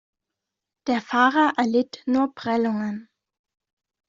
Der 0.87 0.99
Fahrer 0.99 1.53
erlitt 1.57 2.01
nur 2.07 2.33
Prellungen. 2.33 3.07